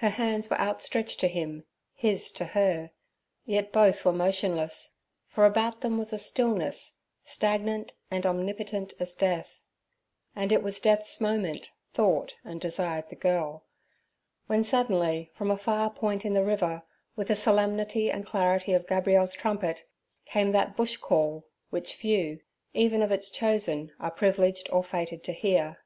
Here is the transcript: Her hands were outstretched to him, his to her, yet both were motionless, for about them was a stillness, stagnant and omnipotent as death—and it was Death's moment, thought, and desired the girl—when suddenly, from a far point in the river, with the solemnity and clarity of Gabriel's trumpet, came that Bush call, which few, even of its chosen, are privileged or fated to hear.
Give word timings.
Her 0.00 0.10
hands 0.10 0.50
were 0.50 0.60
outstretched 0.60 1.20
to 1.20 1.26
him, 1.26 1.64
his 1.94 2.30
to 2.32 2.44
her, 2.44 2.90
yet 3.46 3.72
both 3.72 4.04
were 4.04 4.12
motionless, 4.12 4.94
for 5.26 5.46
about 5.46 5.80
them 5.80 5.96
was 5.96 6.12
a 6.12 6.18
stillness, 6.18 6.98
stagnant 7.22 7.94
and 8.10 8.26
omnipotent 8.26 8.92
as 9.00 9.14
death—and 9.14 10.52
it 10.52 10.62
was 10.62 10.80
Death's 10.80 11.18
moment, 11.18 11.70
thought, 11.94 12.36
and 12.44 12.60
desired 12.60 13.08
the 13.08 13.16
girl—when 13.16 14.64
suddenly, 14.64 15.30
from 15.34 15.50
a 15.50 15.56
far 15.56 15.88
point 15.88 16.26
in 16.26 16.34
the 16.34 16.44
river, 16.44 16.82
with 17.16 17.28
the 17.28 17.34
solemnity 17.34 18.10
and 18.10 18.26
clarity 18.26 18.74
of 18.74 18.86
Gabriel's 18.86 19.32
trumpet, 19.32 19.84
came 20.26 20.52
that 20.52 20.76
Bush 20.76 20.98
call, 20.98 21.46
which 21.70 21.94
few, 21.94 22.40
even 22.74 23.00
of 23.00 23.10
its 23.10 23.30
chosen, 23.30 23.92
are 23.98 24.10
privileged 24.10 24.68
or 24.68 24.84
fated 24.84 25.24
to 25.24 25.32
hear. 25.32 25.78